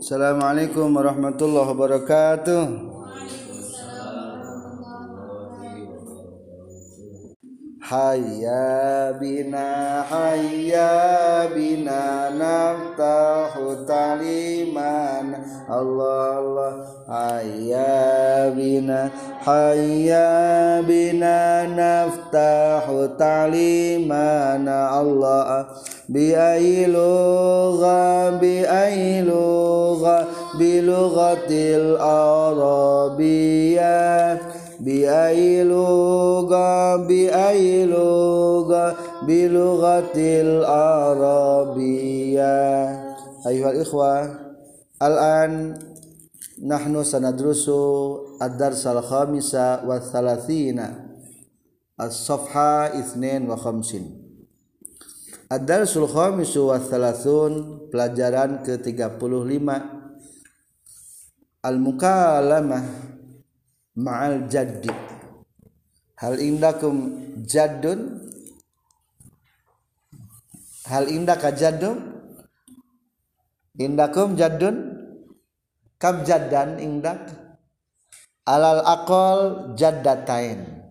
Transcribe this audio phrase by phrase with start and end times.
[0.00, 2.64] Assalamualaikum warahmatullahi wabarakatuh.
[7.92, 13.50] حيا بنا حيا بنا نفتح
[13.88, 15.22] تعليما
[15.70, 16.72] الله الله.
[17.08, 19.10] حيا بنا
[19.44, 21.40] حيا بنا
[21.80, 22.84] نفتح
[23.18, 24.56] تعليما
[25.00, 25.66] الله.
[26.08, 30.26] بأي لغة بأي لغة؟
[30.58, 33.32] بلغة العربية.
[43.47, 44.39] أيها الإخوة
[45.01, 45.79] الآن
[46.67, 47.69] نحن سندرس
[48.41, 50.79] الدرس الخامس والثلاثين
[52.01, 54.05] الصفحة اثنين وخمسين
[55.51, 57.53] الدرس الخامس والثلاثون
[57.87, 59.69] pelajaran ke-35
[61.63, 62.83] Al-Mukalamah
[63.96, 64.92] ma'al jaddi.
[66.16, 66.96] Hal indakum
[67.44, 68.30] jaddun?
[70.86, 71.98] Hal indaka jaddun?
[73.78, 74.76] Indakum jaddun?
[75.98, 77.30] Kam jaddan indak?
[78.46, 79.38] Alal akol
[79.78, 80.82] jaddatain.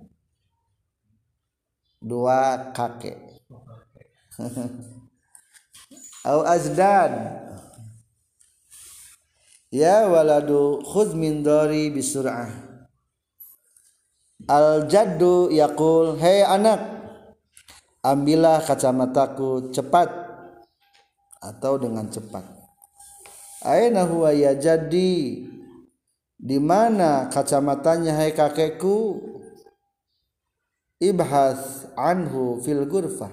[2.02, 3.20] Dua kakek
[6.32, 7.38] au azdan.
[9.70, 12.71] Ya waladu khudh min dari bisur'ah.
[14.52, 16.84] Al jaddu yaqul hei anak
[18.04, 20.12] ambillah kacamataku cepat
[21.40, 22.44] atau dengan cepat.
[23.64, 25.48] Aina huwa ya jadi
[26.36, 29.24] di mana kacamatanya hai kakekku?
[31.00, 33.32] Ibhas anhu fil gurfah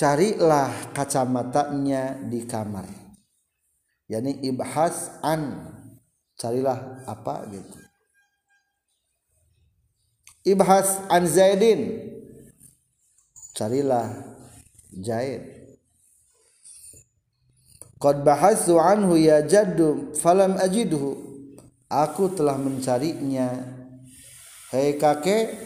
[0.00, 2.88] carilah kacamatanya di kamar.
[4.08, 5.68] Yakni ibhas an
[6.40, 7.44] carilah apa?
[7.52, 7.89] Gitu
[10.44, 12.10] ibhas an Zaidin.
[13.52, 14.08] Carilah
[14.94, 15.60] Zaid.
[18.00, 21.28] Qad bahasu anhu ya jaddu falam ajidhu.
[21.90, 23.76] Aku telah mencarinya.
[24.70, 25.58] Hei kakek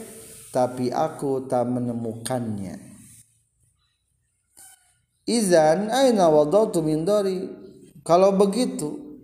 [0.51, 2.81] tapi aku tak menemukannya.
[5.29, 7.45] Izan aina wadatu min dari?
[8.05, 9.21] Kalau begitu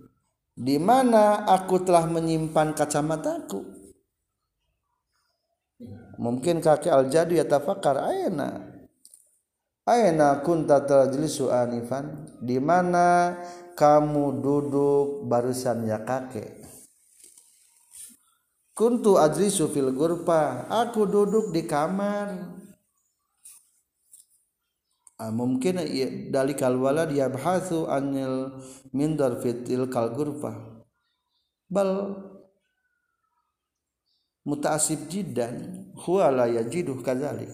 [0.57, 3.80] di mana aku telah menyimpan kacamataku
[6.21, 8.71] mungkin kakek al jadu ya tafakar aina?
[9.89, 12.29] Aina kunta tajlisu anifan?
[12.39, 13.37] Di mana
[13.75, 16.61] kamu duduk barusan ya kakek?
[18.77, 22.61] Kuntu ajlisu fil gurpa aku duduk di kamar.
[25.21, 25.77] Ah, mungkin
[26.33, 28.57] dalikal walad yabhathu anil
[28.97, 30.81] mindar fitil kal gurpa
[31.69, 32.17] bal
[34.45, 37.51] mutaasib jiddan huwa la yajidu kadzalik.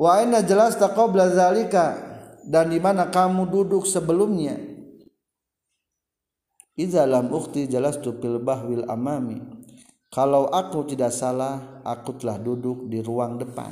[0.00, 1.98] Wa aina jelas taqabla zalika
[2.46, 4.56] dan di mana kamu duduk sebelumnya
[6.80, 9.40] idza lam ukhti jalastu fil bahwil amami.
[10.10, 13.70] Kalau aku tidak salah aku telah duduk di ruang depan.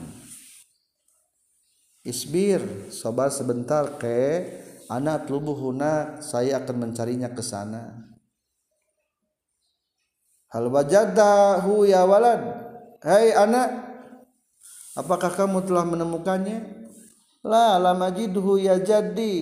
[2.07, 4.47] Isbir sabar sebentar ke
[4.87, 8.09] anak lubuhuna saya akan mencarinya ke sana
[10.53, 12.43] hal wajadahu ya walad.
[13.05, 13.69] Hai anak
[14.99, 16.89] apakah kamu telah menemukannya?
[17.47, 19.35] La lam ajidhu ya jadi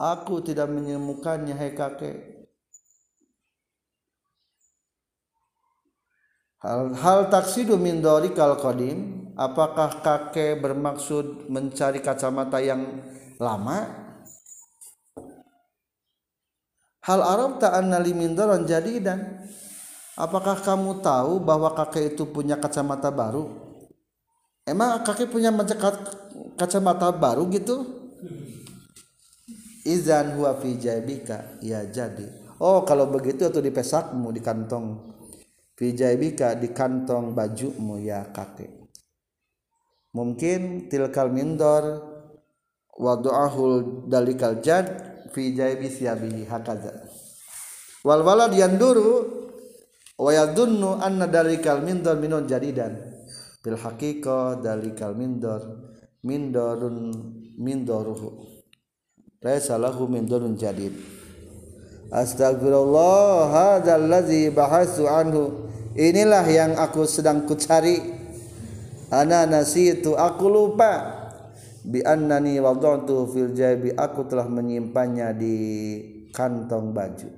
[0.00, 2.16] aku tidak menemukannya hai kakek.
[6.60, 9.28] Hal hal taksidu min dorikal qadim.
[9.40, 13.00] Apakah kakek bermaksud mencari kacamata yang
[13.40, 13.88] lama?
[17.00, 19.48] Hal arab ta'anna limindaran jadidan
[20.20, 23.48] Apakah kamu tahu bahwa kakek itu punya kacamata baru?
[24.68, 25.48] Emang kakek punya
[26.60, 27.88] kacamata baru gitu?
[29.88, 32.28] Izan huwa fi jaibika ya jadi.
[32.60, 35.16] Oh kalau begitu atau di pesakmu di kantong
[35.72, 38.68] fi jaibika di kantong bajumu ya kakek.
[40.12, 42.04] Mungkin tilkal mindor
[42.92, 44.84] wadu'ahul dalikal jad
[45.32, 47.08] fi jaibi siyabihi hakaza.
[48.04, 49.39] Wal walad yanduru
[50.20, 53.00] wa yadunnu anna dalikal mindar minun jadidan.
[53.64, 55.64] Bil haqiqah dalikal mindar
[56.20, 57.12] mindarun
[57.56, 58.44] mindaruhu
[59.40, 60.92] laisa lahu mindarun jadid.
[62.12, 65.72] Astagfirullah hadzal ladzi bahasu anhu.
[65.96, 67.98] Inilah yang aku sedang kucari.
[69.10, 71.18] Ana nasitu aku lupa.
[71.80, 75.56] Biannani wada'tu fil jaybi aku telah menyimpannya di
[76.30, 77.28] kantong baju.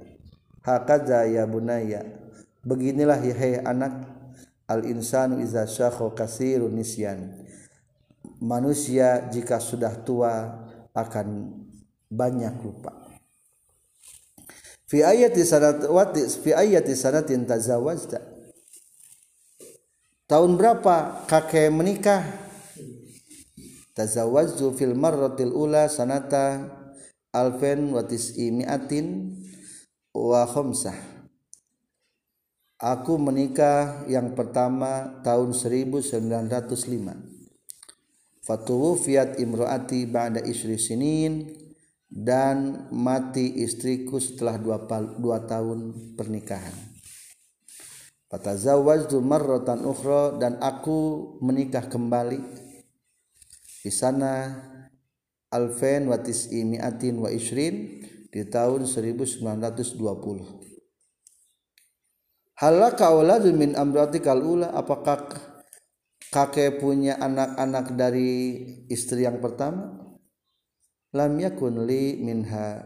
[0.66, 2.22] Hakaza ya bunaya
[2.62, 4.06] beginilah hai anak
[4.70, 7.42] al insanu iza syakha kasirun nisyan.
[8.42, 10.62] Manusia jika sudah tua
[10.94, 11.58] akan
[12.10, 12.90] banyak lupa.
[14.86, 18.20] Fi ayati sanat wati fi ayati sanatin tazawwajta
[20.32, 22.24] tahun berapa kakek menikah?
[23.92, 26.64] Tazawwajtu fil marratil ula sanata
[27.32, 29.36] alfen wa tis'imiatin
[30.16, 30.96] wa khamsah
[32.82, 37.32] aku menikah yang pertama tahun 1905
[38.42, 41.46] fatuwu fiat imroati ba'da isri sinin
[42.10, 44.84] dan mati istriku setelah dua,
[45.16, 46.74] dua tahun pernikahan.
[48.28, 52.40] Fatazawwajtu marratan ukhra dan aku menikah kembali
[53.82, 54.56] di sana
[55.52, 60.81] alfen wa tis'i mi'atin wa isrin di tahun 1920.
[62.62, 64.70] Halaka auladun min amratikal ula.
[64.70, 65.26] Apakah
[66.30, 68.54] kakek punya anak-anak dari
[68.86, 70.02] istri yang pertama?
[71.12, 72.80] lam yakun li minha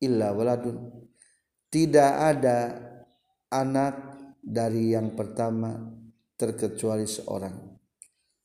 [0.00, 1.08] illa waladun.
[1.72, 2.58] Tidak ada
[3.50, 3.94] anak
[4.44, 5.74] dari yang pertama
[6.36, 7.56] terkecuali seorang.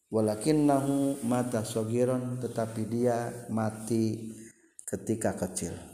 [0.10, 4.34] Walakinnahu mata sogiron tetapi dia mati
[4.82, 5.89] ketika kecil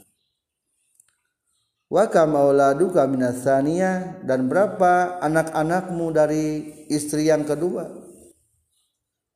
[1.86, 6.44] wa kamauladuka minasaniya dan berapa anak-anakmu dari
[6.90, 7.86] istri yang kedua?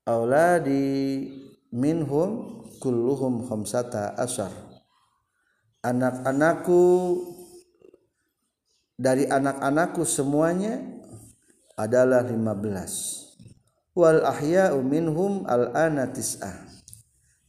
[0.06, 1.30] Auladi
[1.70, 4.50] minhum kulluhum khamsata asar
[5.80, 6.82] anak-anakku
[9.00, 10.80] dari anak-anakku semuanya
[11.76, 13.30] adalah 15
[13.96, 16.68] wal ahya'u minhum al ana tis'ah.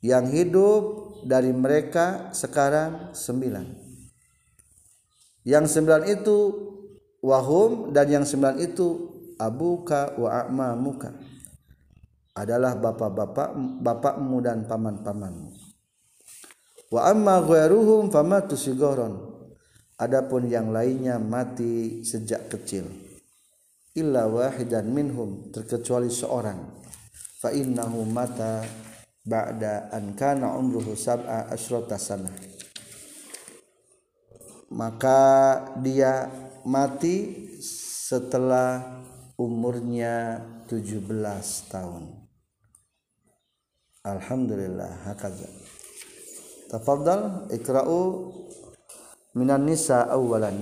[0.01, 0.83] Yang hidup
[1.29, 3.90] dari mereka sekarang sembilan
[5.41, 6.37] yang sembilan itu
[7.25, 8.87] wahum dan yang sembilan itu
[9.41, 11.09] abuka wa a'mamuka.
[12.31, 13.49] Adalah bapak-bapak
[13.83, 15.49] bapakmu dan paman-pamanmu.
[16.91, 19.19] Wa amma ghairuhum famatu sigoron
[19.99, 22.87] adapun yang lainnya mati sejak kecil.
[23.91, 26.79] Illa wahidan minhum terkecuali seorang.
[27.41, 28.63] Fa innahu mata
[29.25, 32.50] ba'da an kana umruhu sab'a asrata sanah
[34.71, 35.19] maka
[35.83, 36.31] dia
[36.63, 39.03] mati setelah
[39.35, 40.39] umurnya
[40.71, 41.03] 17
[41.67, 42.21] tahun
[44.01, 45.45] Alhamdulillah hakaza.
[46.73, 48.33] Tafadhal ikra'u
[49.37, 50.57] minan nisa awwalan.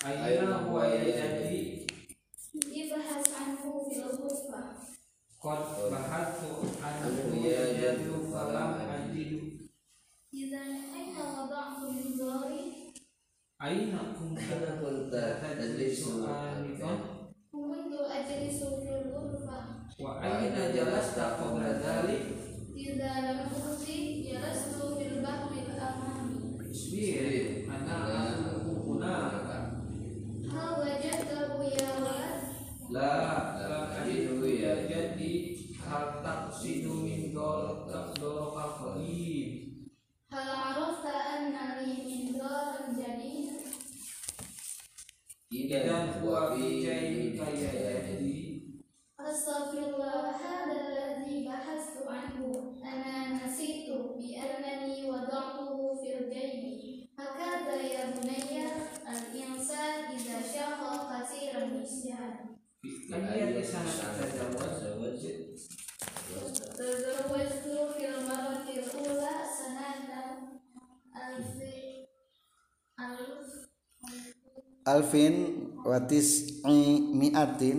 [0.00, 1.86] Aina huwa yajadi
[2.56, 4.80] Ibahas anhu fil ghurfa
[5.36, 5.60] Qad
[5.92, 9.68] bahattu anhu yajadu falam ajidu
[10.32, 12.80] Idan aina wada'tu min dhari
[13.60, 16.24] Aina kunta tajlisu
[17.52, 22.24] Kuntu ajlisu fil ghurfa Wa aina jalasta qabla dhalik
[22.72, 27.96] Idza lam ukhti jalastu fil bahri al-amami Isbir ana
[28.64, 29.58] hunaka
[30.48, 31.90] Hal wajadtahu ya.
[32.00, 32.40] walad
[32.88, 33.12] La
[33.60, 35.32] la ajidu ya jadi
[35.84, 37.36] Hal taqsidu min
[74.90, 75.34] alfin
[75.86, 76.60] watis
[77.14, 77.78] mi'atin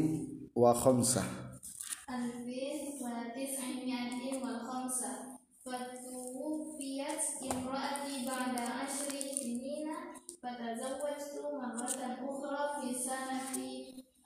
[0.55, 1.27] wa khamsah.
[2.07, 5.37] Alfin watis mi'atin wa khamsah.
[5.61, 13.69] Fatuwfiyat imraati ba'da ashri sinina fatazawwajtu marratan ukhra fi sanati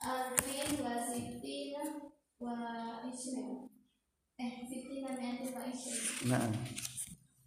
[0.00, 1.84] alfin wa sittina
[2.40, 2.56] wa
[3.04, 3.68] ishrin
[4.40, 6.48] eh sittina mi'atin wa ishrin nah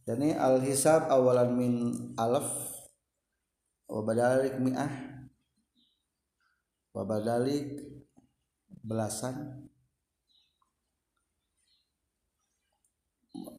[0.05, 1.73] jadi al hisab awalan min
[2.13, 2.45] alaf
[3.89, 5.18] wa badalik mi'ah
[6.95, 7.81] wabadalik
[8.83, 9.67] belasan.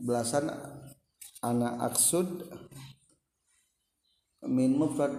[0.01, 0.49] Belasan
[1.41, 2.49] anak aksud
[4.45, 5.13] min mufrad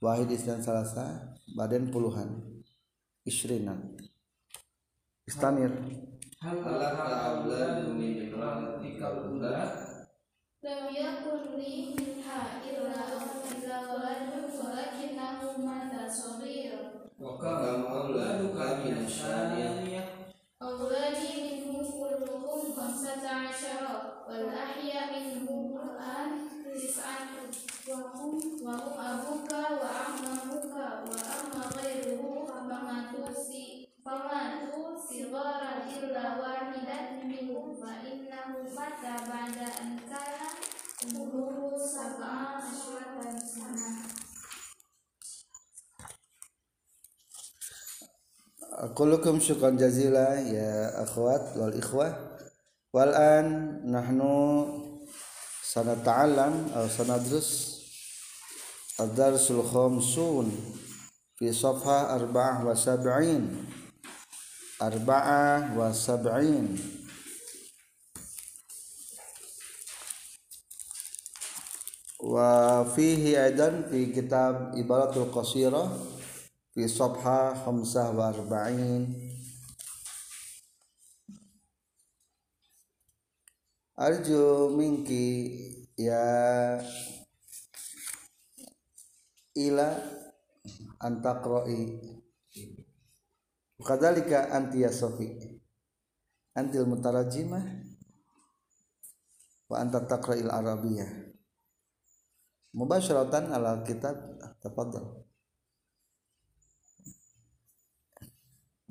[0.00, 2.52] wahid istan salasa badan puluhan.
[3.22, 3.94] Isrinan
[5.30, 5.70] istanir
[6.42, 8.82] hal al-awlad min imran
[10.58, 13.41] lam yakun li minha illa
[15.66, 16.82] مات صغيرا
[17.20, 20.04] وكم أولادك من الثانية
[20.62, 23.82] أولادي منهم كلهم خمسة عشر
[24.28, 26.30] والأحيا منهم الآن
[26.74, 27.22] تسعة.
[27.88, 30.74] وهم أبوك وأعمامك
[31.06, 38.41] وأما غيره فماتوا سي- فماتوا صغارا إلا واحدا منهم فإنه
[48.92, 52.12] Akulukum syukran jazila ya akhwat wal ikhwah.
[52.92, 54.68] Wal an nahnu
[55.64, 57.80] sanata'allam atau sanadrus
[59.00, 60.52] ad-darsul khamsun
[61.40, 63.64] fi safha arba'ah wa sab'in.
[64.76, 66.76] Arba'ah wa sab'in.
[72.20, 76.20] Wa fihi aidan fi kitab ibaratul qasirah
[76.72, 79.12] fi safha khamsah wa arba'in.
[83.92, 85.28] Arju minki
[86.00, 86.80] ya
[89.52, 89.88] ila
[90.96, 92.00] antaqra'i.
[93.82, 95.28] Kadalika anti ya sofi.
[96.56, 97.64] Antil mutarajimah
[99.68, 101.08] wa anta taqra'il arabiyah.
[102.72, 104.16] Mubasharatan ala kitab
[104.64, 105.31] tafadhal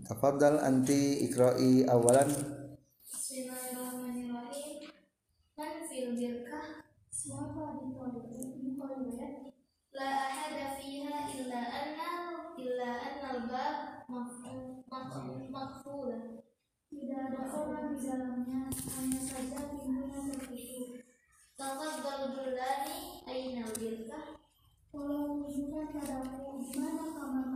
[0.08, 2.30] tafadhal anti ikra'i awalan
[6.32, 6.82] birkah?
[16.92, 21.00] Tidak ada orang di dalamnya, hanya saja pintunya tertutup.
[21.56, 24.40] Tafaddal dullani aina al-birkah?
[24.92, 27.51] Tolong tunjukkan padaku di mana kamar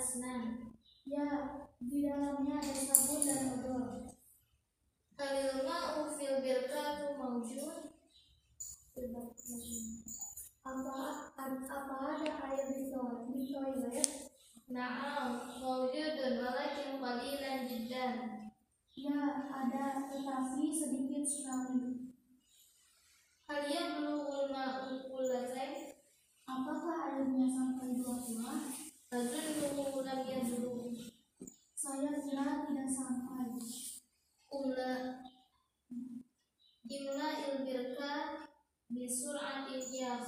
[0.00, 0.72] asnan.
[1.04, 1.28] Ya,
[1.76, 4.08] di dalamnya ada sabun dan odol.
[5.20, 7.92] Halil ma'u fil birkatu mawjud?
[10.64, 10.96] Apa
[11.36, 14.08] apa ada air di toilet?
[14.72, 18.12] Na'am, mawjudun walakin qalilan jiddan.
[18.96, 19.20] Ya,
[19.52, 22.16] ada tetapi sedikit sekali.
[23.44, 25.92] Hal yablughu al-ma'u kullatayn?
[26.48, 28.16] Apakah airnya sampai dua
[29.10, 30.94] lam yablugh.
[31.74, 33.30] Saya tidak sampai.
[38.90, 40.18] Bisur'atin ya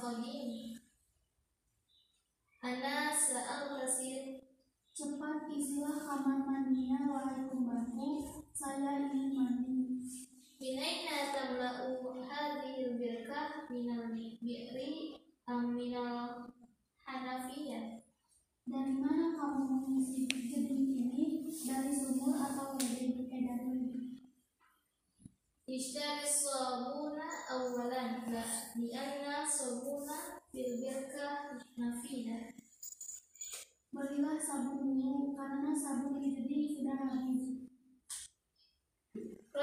[4.93, 8.45] Cepat isilah kamar mandinya wahai pembantu.
[8.53, 9.99] Saya ingin mandi.
[10.61, 15.17] Minaina tamla'u hadhil birkah minal bi'ri
[15.49, 16.47] am minal
[17.03, 18.05] hanafiyah?
[18.63, 21.51] Dari mana kamu mengisi gedung ini?
[21.51, 23.81] Dari sumur atau dari eh, dari
[25.67, 28.45] Ishtari sabuna awalan la
[28.77, 32.53] lianna sabuna fil birkah nafidah.
[33.93, 37.67] Belilah sabun dulu karena sabun di gedung sudah habis.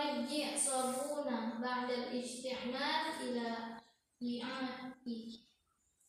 [0.01, 3.77] Raji' sabuna ba'da al-isti'mal ila
[4.17, 5.45] i'ati.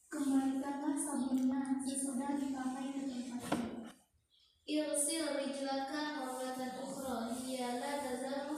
[0.08, 3.92] Kembalikanlah sabunnya sesudah dipakai ke tempatnya.
[4.64, 8.56] Irsil rijlaka marratan ukhra hiya la tazalu.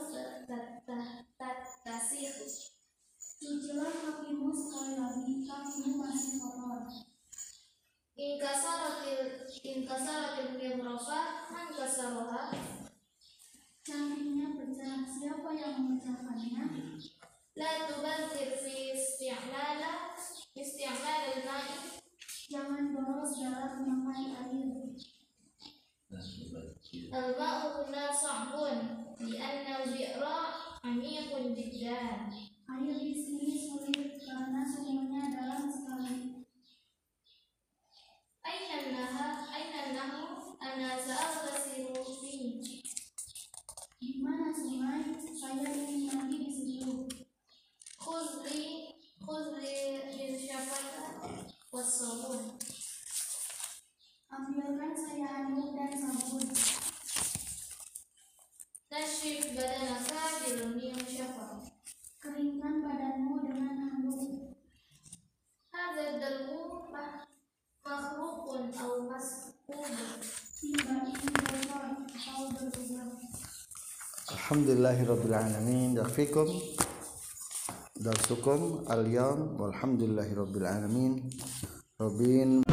[3.44, 6.86] Cucilah kakimu sekali lagi, kakimu masih kotor.
[8.14, 12.54] Inkasaratil inkasaratil mirrafah man kasaroha
[17.74, 18.13] La
[74.44, 75.96] الحمد لله رب العالمين.
[75.96, 76.48] يكفيكم
[77.96, 81.12] درسكم اليوم والحمد لله رب العالمين.
[82.00, 82.63] ربين